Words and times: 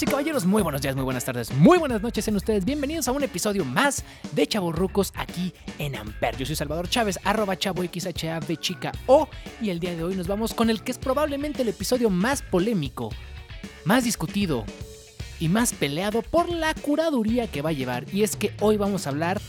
Y 0.00 0.06
caballeros, 0.06 0.44
muy 0.44 0.60
buenos 0.60 0.82
días, 0.82 0.96
muy 0.96 1.04
buenas 1.04 1.24
tardes, 1.24 1.52
muy 1.52 1.78
buenas 1.78 2.02
noches 2.02 2.26
en 2.26 2.34
ustedes. 2.34 2.64
Bienvenidos 2.64 3.06
a 3.06 3.12
un 3.12 3.22
episodio 3.22 3.64
más 3.64 4.04
de 4.32 4.44
Chavorrucos 4.44 5.12
aquí 5.14 5.54
en 5.78 5.94
Amper. 5.94 6.36
Yo 6.36 6.44
soy 6.44 6.56
Salvador 6.56 6.88
Chávez, 6.88 7.20
arroba 7.22 7.56
chavo 7.56 7.84
XHAV 7.84 8.56
chica 8.56 8.90
O, 9.06 9.28
y 9.62 9.70
el 9.70 9.78
día 9.78 9.94
de 9.94 10.02
hoy 10.02 10.16
nos 10.16 10.26
vamos 10.26 10.52
con 10.52 10.68
el 10.68 10.82
que 10.82 10.90
es 10.90 10.98
probablemente 10.98 11.62
el 11.62 11.68
episodio 11.68 12.10
más 12.10 12.42
polémico, 12.42 13.10
más 13.84 14.02
discutido 14.02 14.64
y 15.38 15.48
más 15.48 15.72
peleado 15.72 16.22
por 16.22 16.48
la 16.50 16.74
curaduría 16.74 17.46
que 17.46 17.62
va 17.62 17.70
a 17.70 17.74
llevar. 17.74 18.04
Y 18.12 18.24
es 18.24 18.34
que 18.34 18.52
hoy 18.60 18.76
vamos 18.76 19.06
a 19.06 19.10
hablar 19.10 19.40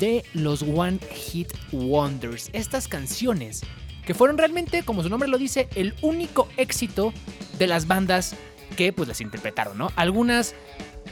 de 0.00 0.24
los 0.34 0.62
One 0.62 0.98
Hit 1.12 1.52
Wonders, 1.70 2.50
estas 2.52 2.88
canciones 2.88 3.62
que 4.04 4.14
fueron 4.14 4.36
realmente, 4.36 4.82
como 4.82 5.04
su 5.04 5.08
nombre 5.08 5.28
lo 5.28 5.38
dice, 5.38 5.68
el 5.76 5.94
único 6.02 6.48
éxito 6.56 7.12
de 7.56 7.68
las 7.68 7.86
bandas 7.86 8.34
que 8.72 8.92
pues 8.92 9.08
las 9.08 9.20
interpretaron, 9.20 9.78
¿no? 9.78 9.90
Algunas 9.96 10.54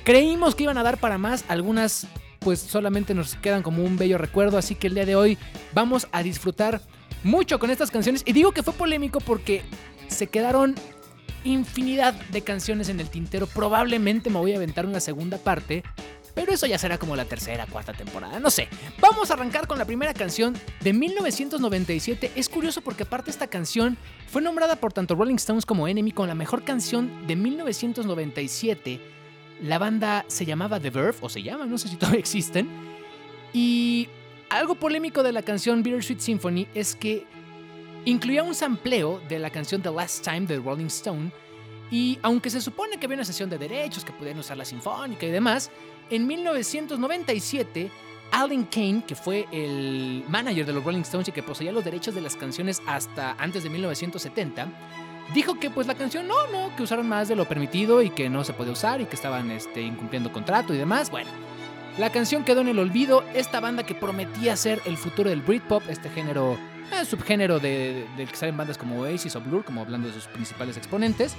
creímos 0.04 0.54
que 0.54 0.64
iban 0.64 0.78
a 0.78 0.82
dar 0.82 0.98
para 0.98 1.18
más, 1.18 1.44
algunas 1.48 2.06
pues 2.40 2.58
solamente 2.58 3.14
nos 3.14 3.34
quedan 3.36 3.62
como 3.62 3.84
un 3.84 3.96
bello 3.96 4.18
recuerdo, 4.18 4.58
así 4.58 4.74
que 4.74 4.86
el 4.86 4.94
día 4.94 5.04
de 5.04 5.14
hoy 5.14 5.38
vamos 5.74 6.08
a 6.10 6.22
disfrutar 6.22 6.80
mucho 7.22 7.58
con 7.58 7.70
estas 7.70 7.90
canciones 7.90 8.22
y 8.24 8.32
digo 8.32 8.52
que 8.52 8.62
fue 8.62 8.72
polémico 8.72 9.20
porque 9.20 9.62
se 10.08 10.26
quedaron 10.26 10.74
infinidad 11.44 12.14
de 12.14 12.42
canciones 12.42 12.88
en 12.88 13.00
el 13.00 13.08
tintero, 13.08 13.46
probablemente 13.46 14.30
me 14.30 14.38
voy 14.38 14.52
a 14.52 14.56
aventar 14.56 14.86
una 14.86 15.00
segunda 15.00 15.38
parte. 15.38 15.82
Pero 16.34 16.52
eso 16.52 16.66
ya 16.66 16.78
será 16.78 16.98
como 16.98 17.16
la 17.16 17.24
tercera, 17.24 17.66
cuarta 17.66 17.92
temporada, 17.92 18.38
no 18.40 18.50
sé. 18.50 18.68
Vamos 19.00 19.30
a 19.30 19.34
arrancar 19.34 19.66
con 19.66 19.78
la 19.78 19.84
primera 19.84 20.14
canción 20.14 20.56
de 20.80 20.92
1997. 20.92 22.32
Es 22.36 22.48
curioso 22.48 22.80
porque 22.82 23.02
aparte 23.02 23.30
esta 23.30 23.48
canción 23.48 23.96
fue 24.28 24.42
nombrada 24.42 24.76
por 24.76 24.92
tanto 24.92 25.14
Rolling 25.14 25.36
Stones 25.36 25.66
como 25.66 25.88
Enemy 25.88 26.12
con 26.12 26.28
la 26.28 26.34
mejor 26.34 26.64
canción 26.64 27.26
de 27.26 27.36
1997. 27.36 29.00
La 29.62 29.78
banda 29.78 30.24
se 30.28 30.46
llamaba 30.46 30.80
The 30.80 30.90
Verve, 30.90 31.18
o 31.20 31.28
se 31.28 31.42
llama, 31.42 31.66
no 31.66 31.76
sé 31.78 31.88
si 31.88 31.96
todavía 31.96 32.20
existen. 32.20 32.68
Y 33.52 34.08
algo 34.48 34.74
polémico 34.74 35.22
de 35.22 35.32
la 35.32 35.42
canción 35.42 35.82
Bittersweet 35.82 36.20
Symphony 36.20 36.66
es 36.74 36.94
que 36.94 37.26
incluía 38.04 38.42
un 38.42 38.54
sampleo 38.54 39.20
de 39.28 39.38
la 39.38 39.50
canción 39.50 39.82
The 39.82 39.90
Last 39.90 40.24
Time 40.24 40.46
de 40.46 40.58
Rolling 40.58 40.86
Stone. 40.86 41.30
Y 41.90 42.18
aunque 42.22 42.50
se 42.50 42.60
supone 42.60 42.98
que 42.98 43.06
había 43.06 43.16
una 43.16 43.24
sesión 43.24 43.50
de 43.50 43.58
derechos 43.58 44.04
que 44.04 44.12
podían 44.12 44.38
usar 44.38 44.56
la 44.56 44.64
sinfónica 44.64 45.26
y 45.26 45.30
demás, 45.30 45.70
en 46.08 46.26
1997 46.26 47.90
Alan 48.32 48.64
Kane, 48.64 49.02
que 49.06 49.14
fue 49.14 49.46
el 49.50 50.24
manager 50.28 50.66
de 50.66 50.72
los 50.72 50.84
Rolling 50.84 51.00
Stones 51.00 51.28
y 51.28 51.32
que 51.32 51.42
poseía 51.42 51.72
los 51.72 51.84
derechos 51.84 52.14
de 52.14 52.20
las 52.20 52.36
canciones 52.36 52.80
hasta 52.86 53.32
antes 53.38 53.64
de 53.64 53.70
1970, 53.70 54.68
dijo 55.34 55.58
que 55.58 55.70
pues 55.70 55.86
la 55.86 55.94
canción 55.94 56.28
no, 56.28 56.46
no, 56.48 56.74
que 56.76 56.82
usaron 56.82 57.08
más 57.08 57.28
de 57.28 57.36
lo 57.36 57.46
permitido 57.46 58.02
y 58.02 58.10
que 58.10 58.28
no 58.28 58.44
se 58.44 58.52
podía 58.52 58.72
usar 58.72 59.00
y 59.00 59.06
que 59.06 59.16
estaban 59.16 59.50
este, 59.50 59.82
incumpliendo 59.82 60.32
contrato 60.32 60.74
y 60.74 60.78
demás. 60.78 61.10
Bueno, 61.10 61.30
la 61.98 62.10
canción 62.10 62.44
quedó 62.44 62.60
en 62.60 62.68
el 62.68 62.78
olvido. 62.78 63.24
Esta 63.34 63.60
banda 63.60 63.84
que 63.84 63.94
prometía 63.94 64.56
ser 64.56 64.80
el 64.84 64.96
futuro 64.96 65.30
del 65.30 65.42
Britpop, 65.42 65.82
este 65.88 66.08
género, 66.08 66.56
eh, 66.92 67.04
subgénero 67.04 67.58
del 67.60 68.06
de, 68.16 68.26
que 68.26 68.36
salen 68.36 68.56
bandas 68.56 68.78
como 68.78 69.00
Oasis 69.00 69.36
o 69.36 69.40
Blur, 69.40 69.64
como 69.64 69.80
hablando 69.80 70.08
de 70.08 70.14
sus 70.14 70.26
principales 70.26 70.76
exponentes. 70.76 71.34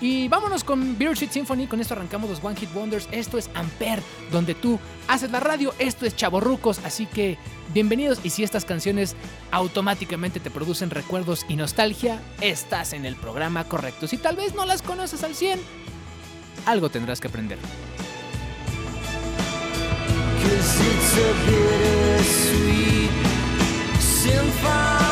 Y 0.00 0.28
vámonos 0.28 0.62
con 0.62 0.96
Bittersweet 0.96 1.32
Symphony, 1.32 1.66
con 1.66 1.80
esto 1.80 1.94
arrancamos 1.94 2.30
los 2.30 2.42
One 2.42 2.54
Hit 2.56 2.72
Wonders. 2.74 3.08
Esto 3.10 3.36
es 3.36 3.50
Ampere, 3.54 4.02
donde 4.30 4.54
tú 4.54 4.78
haces 5.08 5.30
la 5.30 5.40
radio, 5.40 5.74
esto 5.78 6.06
es 6.06 6.14
Chaborrucos, 6.14 6.78
así 6.84 7.06
que 7.06 7.36
bienvenidos 7.74 8.20
y 8.22 8.30
si 8.30 8.44
estas 8.44 8.64
canciones 8.64 9.16
automáticamente 9.50 10.38
te 10.38 10.50
producen 10.50 10.90
recuerdos 10.90 11.44
y 11.48 11.56
nostalgia, 11.56 12.20
estás 12.40 12.92
en 12.92 13.06
el 13.06 13.16
programa 13.16 13.64
correcto. 13.64 14.06
Si 14.06 14.18
tal 14.18 14.36
vez 14.36 14.54
no 14.54 14.66
las 14.66 14.82
conoces 14.82 15.24
al 15.24 15.34
100, 15.34 15.58
algo 16.66 16.90
tendrás 16.90 17.20
que 17.20 17.28
aprender. 17.28 17.58
Symphony 24.18 25.07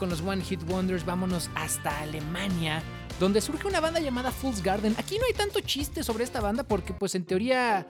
con 0.00 0.08
los 0.08 0.22
One 0.22 0.42
Hit 0.42 0.62
Wonders, 0.66 1.04
vámonos 1.04 1.50
hasta 1.54 2.00
Alemania, 2.00 2.82
donde 3.20 3.42
surge 3.42 3.68
una 3.68 3.80
banda 3.80 4.00
llamada 4.00 4.30
Fool's 4.30 4.62
Garden. 4.62 4.94
Aquí 4.96 5.18
no 5.18 5.26
hay 5.26 5.34
tanto 5.34 5.60
chiste 5.60 6.02
sobre 6.02 6.24
esta 6.24 6.40
banda 6.40 6.64
porque 6.64 6.94
pues 6.94 7.14
en 7.14 7.26
teoría 7.26 7.86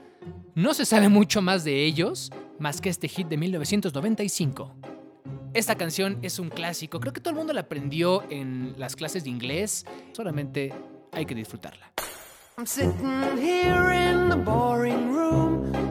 no 0.53 0.73
se 0.73 0.85
sabe 0.85 1.07
mucho 1.07 1.41
más 1.41 1.63
de 1.63 1.85
ellos, 1.85 2.29
más 2.59 2.81
que 2.81 2.89
este 2.89 3.07
hit 3.07 3.29
de 3.29 3.37
1995. 3.37 4.75
Esta 5.53 5.75
canción 5.75 6.19
es 6.21 6.37
un 6.37 6.49
clásico, 6.49 6.99
creo 6.99 7.13
que 7.13 7.21
todo 7.21 7.29
el 7.29 7.37
mundo 7.37 7.53
la 7.53 7.61
aprendió 7.61 8.29
en 8.29 8.75
las 8.77 8.97
clases 8.97 9.23
de 9.23 9.29
inglés, 9.29 9.85
solamente 10.11 10.73
hay 11.13 11.25
que 11.25 11.33
disfrutarla. 11.33 11.93
I'm 12.57 12.67
sitting 12.67 13.37
here 13.37 13.93
in 13.93 14.27
the 14.27 14.35
boring 14.35 15.13
room. 15.13 15.90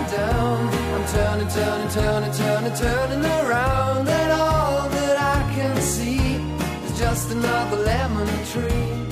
down. 1.13 1.39
I'm 1.41 1.49
turning, 1.49 1.49
turning, 1.49 1.89
turning, 1.89 2.33
turning, 2.33 2.73
turning 2.73 3.25
around, 3.25 4.07
and 4.07 4.31
all 4.31 4.89
that 4.89 5.17
I 5.37 5.53
can 5.53 5.75
see 5.81 6.35
is 6.85 6.97
just 6.99 7.31
another 7.31 7.77
lemon 7.77 8.27
tree. 8.51 9.07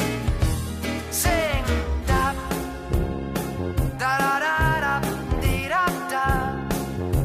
Sing, 1.12 1.63
da, 2.07 2.33
da 3.97 4.17
da 4.39 4.55
da 4.85 5.01
dee 5.41 5.67
da 5.67 5.85
da 6.13 6.25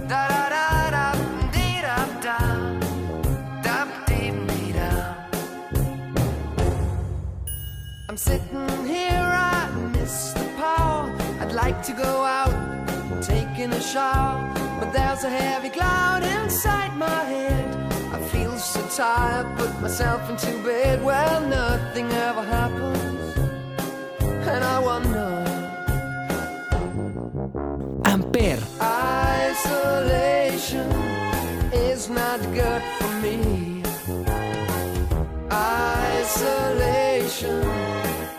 da 0.09 0.23
da 0.29 0.49
da 0.55 0.91
da 0.91 1.07
dee 1.53 1.81
da 1.83 1.97
da 2.27 2.39
da 3.63 3.77
dee 4.07 4.33
dee 4.49 4.73
da. 4.73 4.91
I'm 8.09 8.17
sitting 8.17 8.87
here, 8.87 9.29
I 9.57 9.71
miss 9.93 10.33
the 10.33 10.47
power. 10.57 11.13
I'd 11.41 11.53
like 11.53 11.83
to 11.85 11.93
go 11.93 12.25
out, 12.25 12.55
taking 13.23 13.73
a 13.73 13.81
shower, 13.81 14.39
there's 14.95 15.25
a 15.25 15.29
heavy 15.29 15.71
cloud 15.71 16.23
inside 16.23 16.97
my 16.97 17.25
head. 17.25 17.75
I 18.13 18.19
feel 18.29 18.57
so 18.57 18.81
tired, 18.97 19.47
put 19.59 19.73
myself 19.81 20.31
into 20.31 20.53
bed. 20.63 21.03
Well, 21.03 21.41
nothing 21.49 22.11
ever 22.13 22.43
happens, 22.43 23.37
and 24.53 24.63
I 24.65 24.79
wonder. 24.79 25.31
Ampere. 28.05 28.63
Isolation 29.51 30.89
is 31.73 32.09
not 32.09 32.41
good 32.55 32.83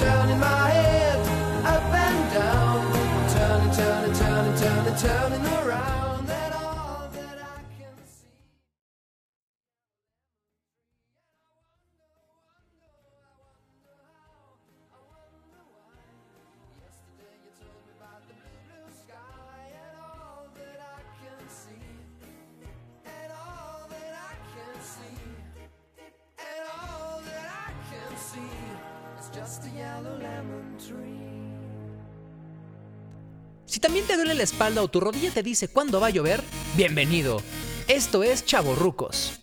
Turning 0.00 0.40
my 0.40 0.69
la 34.24 34.42
espalda 34.42 34.82
o 34.82 34.88
tu 34.88 35.00
rodilla 35.00 35.30
te 35.30 35.42
dice 35.42 35.68
cuándo 35.68 35.98
va 35.98 36.08
a 36.08 36.10
llover, 36.10 36.42
bienvenido. 36.76 37.42
Esto 37.88 38.22
es 38.22 38.44
Chavorrucos. 38.44 39.40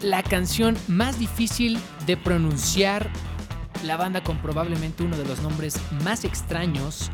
La 0.00 0.22
canción 0.22 0.76
más 0.88 1.18
difícil 1.18 1.78
de 2.06 2.16
pronunciar, 2.16 3.10
la 3.84 3.96
banda 3.96 4.22
con 4.22 4.38
probablemente 4.38 5.02
uno 5.02 5.16
de 5.16 5.24
los 5.24 5.40
nombres 5.40 5.76
más 6.04 6.24
extraños. 6.24 7.10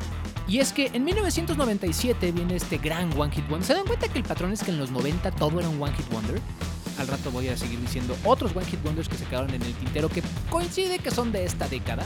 Y 0.47 0.61
es 0.61 0.73
que 0.73 0.91
en 0.93 1.05
1997 1.05 2.33
viene 2.33 2.55
este 2.55 2.79
gran 2.79 3.19
One 3.19 3.33
Hit 3.35 3.49
Wonder. 3.49 3.67
¿Se 3.67 3.75
dan 3.75 3.87
cuenta 3.87 4.09
que 4.09 4.19
el 4.19 4.25
patrón 4.25 4.53
es 4.53 4.63
que 4.63 4.71
en 4.71 4.79
los 4.79 4.91
90 4.91 5.31
todo 5.33 5.59
era 5.59 5.69
un 5.69 5.83
One 5.83 5.93
Hit 5.97 6.09
Wonder? 6.11 6.41
al 6.99 7.07
rato 7.07 7.31
voy 7.31 7.47
a 7.47 7.57
seguir 7.57 7.79
diciendo 7.81 8.17
otros 8.25 8.57
One 8.57 8.67
Hit 8.67 8.85
Wonders 8.85 9.09
que 9.09 9.17
se 9.17 9.25
quedaron 9.25 9.55
en 9.55 9.63
el 9.63 9.73
tintero 9.75 10.09
que 10.09 10.21
coincide 10.51 10.99
que 10.99 11.13
son 11.13 11.31
de 11.31 11.45
esta 11.45 11.69
década. 11.69 12.05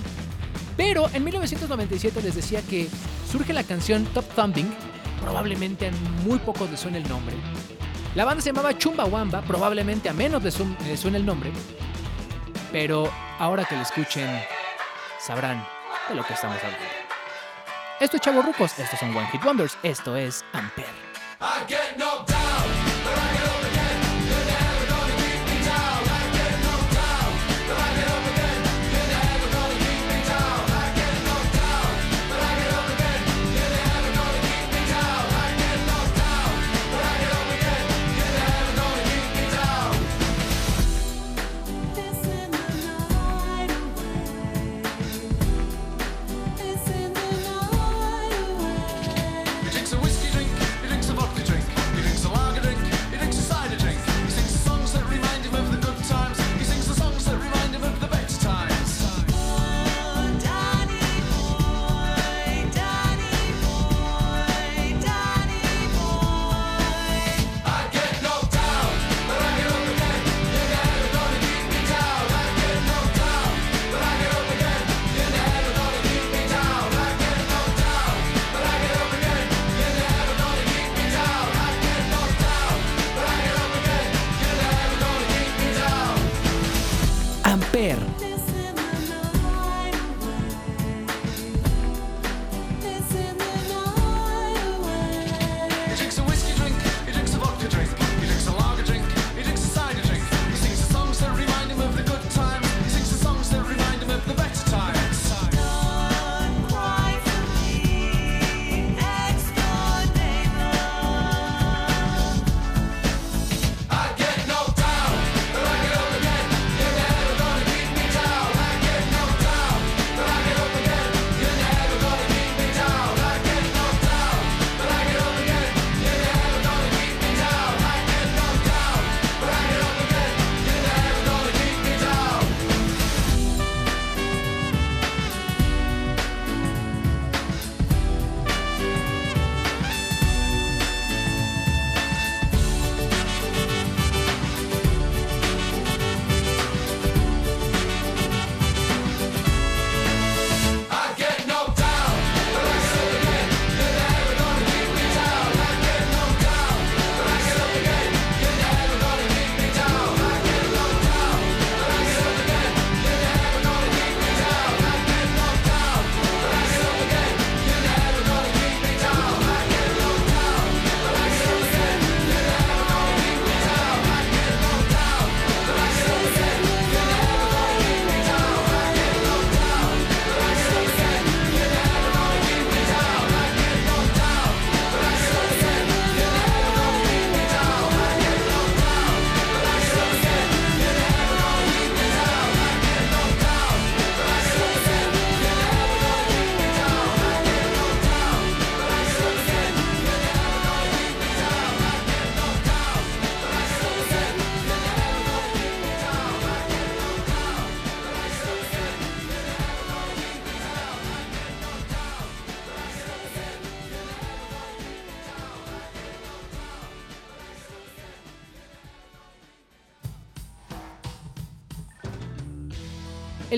Pero 0.76 1.08
en 1.12 1.24
1997 1.24 2.22
les 2.22 2.34
decía 2.34 2.62
que 2.62 2.88
surge 3.30 3.52
la 3.52 3.64
canción 3.64 4.04
Top 4.06 4.24
Thumping, 4.34 4.72
probablemente 5.20 5.88
a 5.88 5.90
muy 6.24 6.38
poco 6.38 6.66
les 6.70 6.80
suene 6.80 6.98
el 6.98 7.08
nombre. 7.08 7.36
La 8.14 8.24
banda 8.24 8.42
se 8.42 8.50
llamaba 8.50 8.76
Chumbawamba, 8.76 9.42
probablemente 9.42 10.08
a 10.08 10.12
menos 10.12 10.42
les 10.42 10.54
suene 11.00 11.16
el 11.18 11.26
nombre. 11.26 11.50
Pero 12.70 13.10
ahora 13.38 13.64
que 13.64 13.74
la 13.76 13.82
escuchen, 13.82 14.28
sabrán 15.20 15.66
de 16.08 16.14
lo 16.14 16.24
que 16.24 16.34
estamos 16.34 16.56
hablando. 16.58 16.84
Esto 18.00 18.16
es 18.16 18.22
Chavo 18.22 18.42
Rucos, 18.42 18.78
estos 18.78 18.98
son 18.98 19.16
One 19.16 19.28
Hit 19.28 19.44
Wonders, 19.44 19.78
esto 19.82 20.16
es 20.16 20.44
Ampere. 20.52 20.88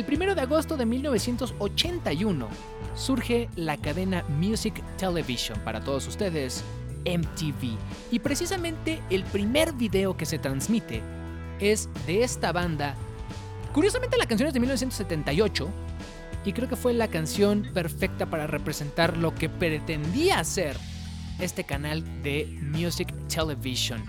1 0.02 0.34
de 0.34 0.40
agosto 0.40 0.76
de 0.76 0.86
1981 0.86 2.48
surge 2.96 3.48
la 3.54 3.76
cadena 3.76 4.24
Music 4.28 4.82
Television 4.96 5.56
para 5.60 5.84
todos 5.84 6.08
ustedes, 6.08 6.64
MTV. 7.04 7.78
Y 8.10 8.18
precisamente 8.18 9.00
el 9.10 9.22
primer 9.22 9.72
video 9.72 10.16
que 10.16 10.26
se 10.26 10.40
transmite 10.40 11.00
es 11.60 11.88
de 12.06 12.24
esta 12.24 12.50
banda. 12.50 12.96
Curiosamente 13.72 14.16
la 14.16 14.26
canción 14.26 14.48
es 14.48 14.54
de 14.54 14.60
1978 14.60 15.68
y 16.44 16.52
creo 16.52 16.68
que 16.68 16.76
fue 16.76 16.92
la 16.92 17.06
canción 17.06 17.70
perfecta 17.72 18.26
para 18.26 18.48
representar 18.48 19.16
lo 19.16 19.32
que 19.32 19.48
pretendía 19.48 20.42
ser 20.42 20.76
este 21.38 21.62
canal 21.62 22.02
de 22.24 22.58
Music 22.62 23.14
Television. 23.28 24.02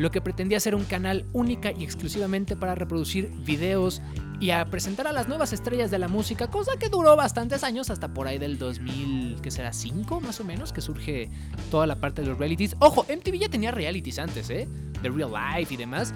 Lo 0.00 0.10
que 0.10 0.22
pretendía 0.22 0.58
ser 0.60 0.74
un 0.74 0.84
canal 0.84 1.26
única 1.34 1.72
y 1.72 1.84
exclusivamente 1.84 2.56
para 2.56 2.74
reproducir 2.74 3.30
videos 3.44 4.00
y 4.40 4.48
a 4.48 4.64
presentar 4.64 5.06
a 5.06 5.12
las 5.12 5.28
nuevas 5.28 5.52
estrellas 5.52 5.90
de 5.90 5.98
la 5.98 6.08
música, 6.08 6.48
cosa 6.48 6.78
que 6.78 6.88
duró 6.88 7.16
bastantes 7.16 7.62
años, 7.64 7.90
hasta 7.90 8.08
por 8.08 8.26
ahí 8.26 8.38
del 8.38 8.56
2000, 8.56 9.42
que 9.42 9.50
será 9.50 9.74
5 9.74 10.22
más 10.22 10.40
o 10.40 10.44
menos, 10.44 10.72
que 10.72 10.80
surge 10.80 11.28
toda 11.70 11.86
la 11.86 11.96
parte 11.96 12.22
de 12.22 12.28
los 12.28 12.38
realities. 12.38 12.76
Ojo, 12.78 13.04
MTV 13.14 13.40
ya 13.40 13.48
tenía 13.50 13.72
realities 13.72 14.18
antes, 14.18 14.48
¿eh? 14.48 14.66
De 15.02 15.10
Real 15.10 15.32
Life 15.32 15.74
y 15.74 15.76
demás. 15.76 16.14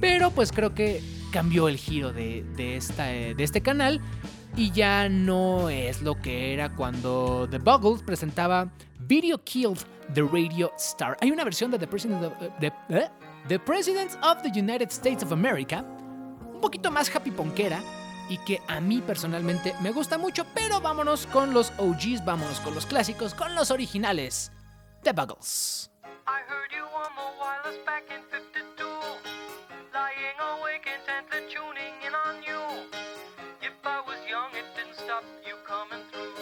Pero 0.00 0.32
pues 0.32 0.50
creo 0.50 0.74
que 0.74 1.00
cambió 1.30 1.68
el 1.68 1.76
giro 1.76 2.12
de, 2.12 2.44
de 2.56 2.76
esta, 2.76 3.14
eh, 3.14 3.36
de 3.36 3.44
este 3.44 3.60
canal 3.60 4.00
y 4.56 4.72
ya 4.72 5.08
no 5.08 5.70
es 5.70 6.02
lo 6.02 6.20
que 6.20 6.52
era 6.52 6.74
cuando 6.74 7.46
The 7.48 7.58
Buggles 7.58 8.02
presentaba 8.02 8.72
Video 9.06 9.38
Killed 9.38 9.84
the 10.14 10.22
Radio 10.22 10.72
Star. 10.76 11.16
Hay 11.20 11.30
una 11.30 11.44
versión 11.44 11.70
de 11.70 11.78
The 11.78 11.86
President 11.86 12.24
of, 12.24 12.32
the, 12.60 12.72
¿eh? 12.88 13.08
The 13.48 13.58
President 13.58 14.16
of 14.22 14.42
the 14.42 14.50
United 14.50 14.90
States 14.90 15.22
of 15.22 15.32
America, 15.32 15.84
un 16.54 16.60
poquito 16.60 16.90
más 16.90 17.14
happy 17.14 17.30
ponquera, 17.30 17.82
y 18.28 18.38
que 18.38 18.60
a 18.68 18.80
mí 18.80 19.00
personalmente 19.00 19.74
me 19.80 19.90
gusta 19.90 20.18
mucho, 20.18 20.44
pero 20.54 20.80
vámonos 20.80 21.26
con 21.26 21.52
los 21.52 21.72
OGs, 21.78 22.24
vámonos 22.24 22.60
con 22.60 22.74
los 22.74 22.86
clásicos, 22.86 23.34
con 23.34 23.54
los 23.54 23.70
originales. 23.70 24.52
The 25.02 25.12
Buggles. 25.12 25.90
I 26.28 26.40
heard 26.48 26.70
you 26.70 26.84
on 26.84 27.10
the 27.16 27.26
wireless 27.40 27.78
back 27.84 28.04
in 28.08 28.22
52. 28.30 28.86
Lying 29.92 30.38
awake 30.38 30.86
intently 30.86 31.40
tuning 31.50 31.94
in 32.06 32.14
on 32.14 32.42
you. 32.44 32.86
If 33.60 33.74
I 33.84 34.00
was 34.06 34.18
young, 34.30 34.54
it 34.54 34.66
didn't 34.76 34.94
stop 34.94 35.24
you 35.44 35.56
coming 35.66 36.04
through. 36.12 36.41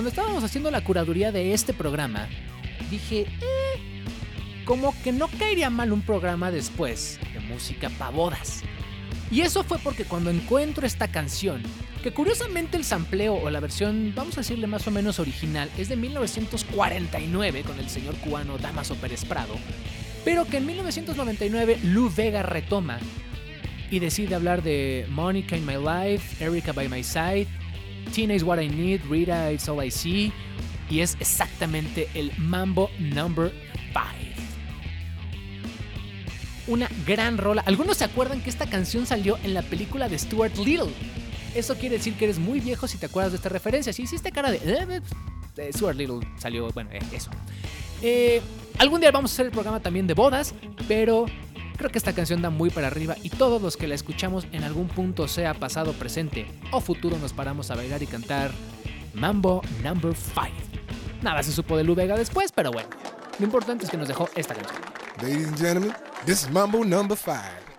Cuando 0.00 0.08
estábamos 0.08 0.42
haciendo 0.42 0.70
la 0.70 0.82
curaduría 0.82 1.30
de 1.30 1.52
este 1.52 1.74
programa, 1.74 2.26
dije, 2.90 3.26
eh, 3.42 4.64
como 4.64 4.94
que 5.02 5.12
no 5.12 5.28
caería 5.28 5.68
mal 5.68 5.92
un 5.92 6.00
programa 6.00 6.50
después 6.50 7.20
de 7.34 7.40
música 7.40 7.90
pa' 7.90 8.08
bodas. 8.08 8.62
Y 9.30 9.42
eso 9.42 9.62
fue 9.62 9.78
porque 9.78 10.06
cuando 10.06 10.30
encuentro 10.30 10.86
esta 10.86 11.08
canción, 11.08 11.62
que 12.02 12.14
curiosamente 12.14 12.78
el 12.78 12.84
sampleo 12.84 13.34
o 13.34 13.50
la 13.50 13.60
versión, 13.60 14.14
vamos 14.16 14.38
a 14.38 14.40
decirle 14.40 14.66
más 14.66 14.86
o 14.86 14.90
menos 14.90 15.18
original, 15.18 15.70
es 15.76 15.90
de 15.90 15.96
1949 15.96 17.62
con 17.62 17.78
el 17.78 17.90
señor 17.90 18.14
cubano 18.20 18.56
Damaso 18.56 18.94
Pérez 18.94 19.26
Prado, 19.26 19.56
pero 20.24 20.46
que 20.46 20.56
en 20.56 20.64
1999 20.64 21.78
Lou 21.82 22.08
Vega 22.08 22.42
retoma 22.42 23.00
y 23.90 23.98
decide 23.98 24.34
hablar 24.34 24.62
de 24.62 25.04
Monica 25.10 25.58
in 25.58 25.66
My 25.66 25.74
Life, 25.74 26.42
Erica 26.42 26.72
by 26.72 26.88
My 26.88 27.04
Side, 27.04 27.48
Tina 28.12 28.34
is 28.34 28.42
What 28.42 28.60
I 28.60 28.68
Need, 28.68 29.02
Rita 29.08 29.52
It's 29.52 29.68
All 29.68 29.84
I 29.84 29.90
See, 29.90 30.32
y 30.88 31.00
es 31.00 31.16
exactamente 31.20 32.08
el 32.14 32.32
Mambo 32.38 32.90
Number 32.98 33.52
5. 33.92 34.00
Una 36.66 36.88
gran 37.06 37.38
rola. 37.38 37.62
Algunos 37.66 37.96
se 37.96 38.04
acuerdan 38.04 38.40
que 38.42 38.50
esta 38.50 38.66
canción 38.68 39.06
salió 39.06 39.38
en 39.44 39.54
la 39.54 39.62
película 39.62 40.08
de 40.08 40.18
Stuart 40.18 40.56
Little. 40.58 40.90
Eso 41.54 41.74
quiere 41.76 41.96
decir 41.96 42.14
que 42.14 42.26
eres 42.26 42.38
muy 42.38 42.60
viejo 42.60 42.86
si 42.86 42.96
te 42.98 43.06
acuerdas 43.06 43.32
de 43.32 43.36
esta 43.36 43.48
referencia. 43.48 43.92
Si 43.92 44.02
hiciste 44.02 44.30
cara 44.30 44.52
de... 44.52 44.58
"Eh, 44.58 45.00
eh, 45.56 45.70
Stuart 45.72 45.96
Little 45.96 46.20
salió... 46.38 46.68
Bueno, 46.70 46.90
eh, 46.92 47.00
eso. 47.12 47.30
Eh, 48.02 48.40
algún 48.78 49.00
día 49.00 49.10
vamos 49.10 49.32
a 49.32 49.34
hacer 49.34 49.46
el 49.46 49.52
programa 49.52 49.80
también 49.80 50.06
de 50.06 50.14
bodas, 50.14 50.54
pero 50.86 51.26
Creo 51.80 51.90
que 51.90 51.96
esta 51.96 52.12
canción 52.12 52.42
da 52.42 52.50
muy 52.50 52.68
para 52.68 52.88
arriba 52.88 53.16
y 53.22 53.30
todos 53.30 53.62
los 53.62 53.78
que 53.78 53.88
la 53.88 53.94
escuchamos 53.94 54.46
en 54.52 54.64
algún 54.64 54.86
punto, 54.86 55.26
sea 55.26 55.54
pasado, 55.54 55.94
presente 55.94 56.46
o 56.72 56.82
futuro, 56.82 57.16
nos 57.16 57.32
paramos 57.32 57.70
a 57.70 57.74
bailar 57.74 58.02
y 58.02 58.06
cantar 58.06 58.50
Mambo 59.14 59.62
Number 59.82 60.14
5. 60.14 60.46
Nada 61.22 61.42
se 61.42 61.52
supo 61.52 61.78
de 61.78 61.84
Lu 61.84 61.94
Vega 61.94 62.18
después, 62.18 62.52
pero 62.52 62.70
bueno, 62.70 62.90
lo 63.38 63.46
importante 63.46 63.86
es 63.86 63.90
que 63.90 63.96
nos 63.96 64.08
dejó 64.08 64.28
esta 64.36 64.54
canción. 64.54 64.78
Ladies 65.22 65.48
and 65.48 65.58
gentlemen, 65.58 65.94
this 66.26 66.42
is 66.42 66.50
Mambo 66.50 66.84
Number 66.84 67.16
5. 67.16 67.69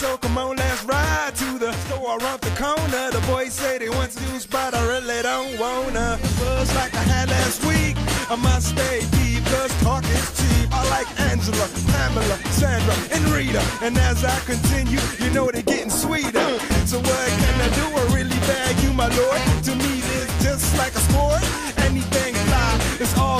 So 0.00 0.16
come 0.16 0.38
on, 0.38 0.56
let's 0.56 0.82
ride 0.84 1.34
to 1.36 1.58
the 1.58 1.72
store 1.84 2.16
around 2.18 2.40
the 2.40 2.48
corner. 2.56 3.10
The 3.12 3.22
boys 3.30 3.52
say 3.52 3.76
they 3.76 3.90
want 3.90 4.10
to 4.12 4.24
use, 4.32 4.46
but 4.46 4.72
I 4.72 4.80
really 4.88 5.20
don't 5.20 5.60
wanna. 5.60 6.18
Buzz 6.38 6.74
like 6.74 6.94
I 6.94 7.04
had 7.12 7.28
last 7.28 7.62
week. 7.68 7.96
I 8.32 8.36
must 8.36 8.68
stay 8.68 9.00
deep, 9.20 9.44
cause 9.52 9.72
talk 9.82 10.04
is 10.04 10.28
cheap. 10.38 10.72
I 10.72 10.82
like 10.88 11.08
Angela, 11.20 11.68
Pamela, 11.92 12.36
Sandra, 12.60 12.96
and 13.12 13.24
Rita. 13.28 13.62
And 13.82 13.98
as 13.98 14.24
I 14.24 14.38
continue, 14.52 15.00
you 15.20 15.28
know 15.34 15.50
they're 15.52 15.68
getting 15.74 15.90
sweeter. 15.90 16.48
So 16.86 16.96
what 16.98 17.28
can 17.42 17.56
I 17.60 17.68
do? 17.80 17.84
I 18.00 18.04
really 18.16 18.40
bag 18.48 18.82
you, 18.82 18.94
my 18.94 19.08
lord. 19.20 19.40
To 19.68 19.72
me, 19.84 20.00
it's 20.16 20.32
just 20.42 20.78
like 20.78 20.94
a 20.94 21.02
sport. 21.08 21.44
Anything 21.84 22.32
fly, 22.48 22.80
It's 23.04 23.14
all 23.18 23.39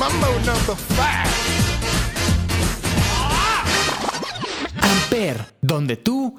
Mambo 0.00 0.28
number 0.46 0.76
five. 0.96 1.28
Amper, 4.80 5.44
donde 5.60 5.98
tú 5.98 6.38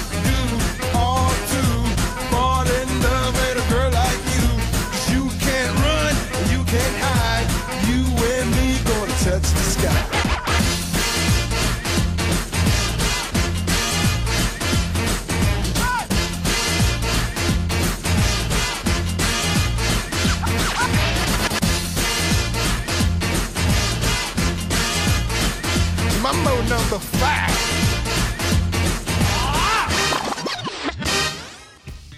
Mambo 26.33 26.49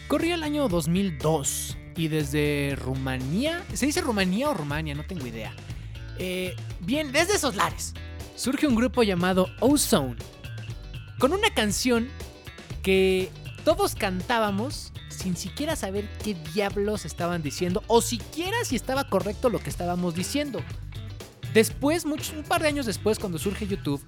corría 0.08 0.36
el 0.36 0.44
año 0.44 0.70
2002 0.70 1.78
y 1.96 2.08
desde 2.10 2.76
Rumanía, 2.80 3.66
¿se 3.74 3.88
dice 3.88 4.02
Rumanía 4.02 4.52
o 4.52 4.54
Rumania? 4.54 4.94
No 4.94 5.04
tengo 5.04 5.26
idea. 5.26 5.56
Eh, 6.20 6.56
bien, 6.82 7.12
desde 7.12 7.34
esos 7.34 7.56
lares 7.56 7.96
surge 8.36 8.68
un 8.68 8.76
grupo 8.76 9.02
llamado 9.02 9.48
Ozone 9.60 10.18
con 11.18 11.34
una 11.34 11.52
canción 11.56 12.08
que 12.84 13.32
todos 13.66 13.96
cantábamos 13.96 14.94
sin 15.10 15.36
siquiera 15.36 15.76
saber 15.76 16.08
qué 16.24 16.36
diablos 16.54 17.06
estaban 17.06 17.42
diciendo 17.42 17.82
o 17.88 18.02
siquiera 18.02 18.64
si 18.64 18.76
estaba 18.76 19.10
correcto 19.10 19.50
lo 19.50 19.58
que 19.58 19.72
estábamos 19.72 20.14
diciendo. 20.14 20.62
Después, 21.54 22.06
mucho- 22.06 22.34
un 22.38 22.44
par 22.44 22.62
de 22.62 22.68
años 22.68 22.86
después, 22.86 23.20
cuando 23.20 23.38
surge 23.38 23.68
YouTube, 23.68 24.04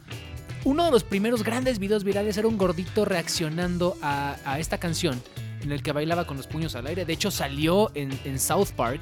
uno 0.64 0.84
de 0.84 0.92
los 0.92 1.04
primeros 1.04 1.44
grandes 1.44 1.78
videos 1.78 2.04
virales 2.04 2.38
era 2.38 2.48
un 2.48 2.58
gordito 2.58 3.06
reaccionando 3.06 3.98
a, 4.02 4.38
a 4.46 4.60
esta 4.60 4.80
canción 4.80 5.22
en 5.66 5.72
el 5.72 5.84
que 5.84 5.92
bailaba 5.92 6.26
con 6.26 6.38
los 6.38 6.48
puños 6.48 6.76
al 6.76 6.88
aire. 6.88 7.06
De 7.06 7.14
hecho, 7.14 7.32
salió 7.32 7.92
en, 7.96 8.40
South 8.40 8.70
Park 8.76 9.02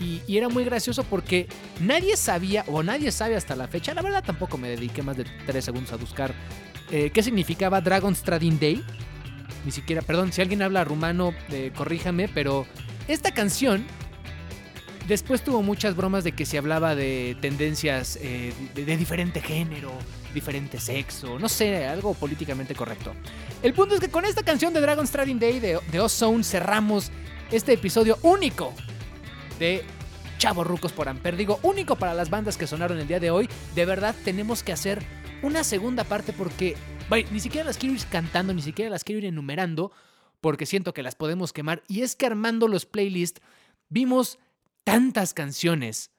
y, 0.00 0.20
era 0.36 0.48
muy 0.48 0.64
gracioso 0.64 1.04
porque 1.04 1.48
nadie 1.80 2.16
sabía, 2.16 2.64
o 2.68 2.82
nadie 2.82 3.10
sabe 3.10 3.36
hasta 3.36 3.56
la 3.56 3.68
fecha, 3.68 3.94
la 3.94 4.02
verdad 4.02 4.22
tampoco 4.24 4.58
me 4.58 4.68
dediqué 4.68 5.02
más 5.02 5.16
de 5.16 5.24
3 5.46 5.64
segundos 5.64 5.92
a 5.92 5.96
buscar 5.96 6.34
eh, 6.90 7.10
qué 7.10 7.22
significaba 7.22 7.80
Dragon 7.80 8.14
Stradin 8.14 8.58
Day. 8.58 8.84
Ni 9.64 9.70
siquiera, 9.70 10.02
perdón, 10.02 10.32
si 10.32 10.42
alguien 10.42 10.60
habla 10.60 10.84
rumano, 10.84 11.32
eh, 11.50 11.72
corríjame, 11.74 12.28
pero 12.28 12.66
esta 13.08 13.32
canción 13.32 13.84
después 15.06 15.42
tuvo 15.42 15.62
muchas 15.62 15.96
bromas 15.96 16.24
de 16.24 16.32
que 16.32 16.46
se 16.46 16.58
hablaba 16.58 16.94
de 16.94 17.36
tendencias 17.40 18.18
eh, 18.20 18.52
de, 18.74 18.96
diferente 18.96 19.40
género, 19.40 19.92
diferente 20.32 20.78
sexo, 20.78 21.38
no 21.38 21.48
sé, 21.48 21.86
algo 21.86 22.14
políticamente 22.14 22.74
correcto. 22.74 23.12
El 23.62 23.74
punto 23.74 23.94
es 23.94 24.00
que 24.00 24.10
con 24.10 24.24
esta 24.24 24.42
canción 24.42 24.72
de 24.74 24.80
Dragon 24.80 25.06
Stradin 25.06 25.38
Day 25.38 25.60
de, 25.60 25.78
de 25.90 26.00
Ozone 26.00 26.44
cerramos 26.44 27.10
este 27.50 27.72
episodio 27.72 28.18
único 28.22 28.72
de 29.58 29.84
Chavo 30.38 30.64
Rucos 30.64 30.92
por 30.92 31.08
Amper. 31.08 31.36
Digo, 31.36 31.58
único 31.62 31.96
para 31.96 32.14
las 32.14 32.30
bandas 32.30 32.56
que 32.56 32.66
sonaron 32.66 32.98
el 32.98 33.06
día 33.06 33.20
de 33.20 33.30
hoy. 33.30 33.48
De 33.74 33.84
verdad, 33.84 34.14
tenemos 34.24 34.62
que 34.62 34.72
hacer 34.72 35.02
una 35.42 35.64
segunda 35.64 36.04
parte 36.04 36.32
porque 36.32 36.76
vaya, 37.08 37.28
ni 37.30 37.40
siquiera 37.40 37.66
las 37.66 37.78
quiero 37.78 37.94
ir 37.94 38.04
cantando, 38.10 38.52
ni 38.52 38.62
siquiera 38.62 38.90
las 38.90 39.04
quiero 39.04 39.20
ir 39.20 39.26
enumerando, 39.26 39.92
porque 40.40 40.66
siento 40.66 40.92
que 40.92 41.02
las 41.02 41.14
podemos 41.14 41.52
quemar. 41.52 41.82
Y 41.88 42.02
es 42.02 42.16
que 42.16 42.26
armando 42.26 42.68
los 42.68 42.86
playlists 42.86 43.40
vimos 43.88 44.38
tantas 44.84 45.34
canciones, 45.34 46.10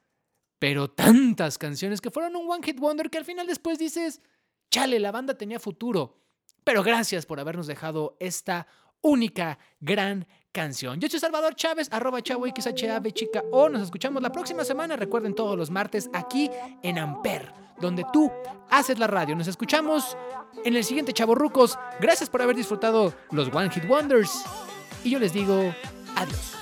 pero 0.60 0.90
tantas 0.90 1.58
canciones 1.58 2.02
que 2.02 2.12
fueron 2.12 2.36
un 2.36 2.50
One 2.50 2.64
Hit 2.64 2.80
Wonder 2.80 3.10
que 3.10 3.18
al 3.18 3.26
final 3.26 3.48
después 3.48 3.80
dices, 3.80 4.22
chale, 4.70 5.00
la 5.00 5.12
banda 5.12 5.38
tenía 5.38 5.60
futuro. 5.60 6.22
Pero 6.64 6.84
gracias 6.84 7.26
por 7.26 7.40
habernos 7.40 7.68
dejado 7.68 8.18
esta 8.20 8.68
única 9.02 9.60
gran 9.80 10.28
canción. 10.52 11.00
Yo 11.00 11.08
soy 11.08 11.20
Salvador 11.20 11.56
Chávez, 11.56 11.90
arroba 11.92 12.22
chavo 12.24 12.48
XHAB 12.48 13.12
chica 13.12 13.44
o 13.52 13.70
nos 13.70 13.84
escuchamos 13.84 14.24
la 14.24 14.32
próxima 14.32 14.64
semana, 14.64 14.96
recuerden 14.96 15.36
todos 15.36 15.58
los 15.58 15.70
martes 15.70 16.10
aquí 16.14 16.50
en 16.82 16.98
Amper, 16.98 17.52
donde 17.80 18.04
tú 18.12 18.32
haces 18.70 18.98
la 18.98 19.08
radio. 19.08 19.36
Nos 19.36 19.48
escuchamos 19.48 20.18
en 20.64 20.76
el 20.76 20.84
siguiente 20.84 21.14
Chavorrucos. 21.14 21.78
Gracias 22.00 22.30
por 22.30 22.42
haber 22.42 22.56
disfrutado 22.56 23.14
los 23.32 23.54
One 23.54 23.70
Hit 23.70 23.86
Wonders. 23.86 24.44
Y 25.04 25.12
yo 25.12 25.20
les 25.20 25.34
digo 25.34 25.74
adiós. 26.16 26.56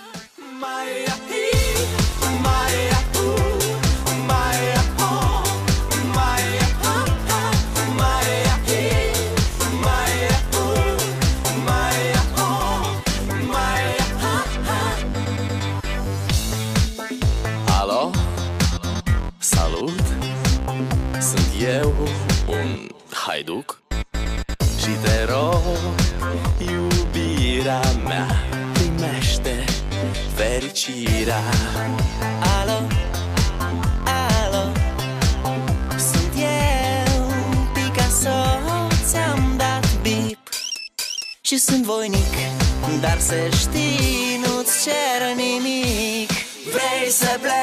iubirea 31.23 31.41
Alo, 32.59 32.87
alo 34.05 34.71
Sunt 35.97 36.33
eu, 36.35 37.25
Picasso 37.73 38.29
Ți-am 39.05 39.53
dat 39.57 40.01
bip. 40.01 40.37
Și 41.41 41.57
sunt 41.57 41.83
voinic 41.83 42.33
Dar 43.01 43.19
să 43.19 43.35
știi, 43.59 44.41
nu-ți 44.45 44.83
cer 44.83 45.35
nimic. 45.35 46.29
Vrei 46.71 47.09
să 47.09 47.37
pleci? 47.41 47.62